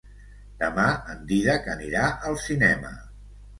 [0.63, 2.97] Demà en Dídac anirà al cinema.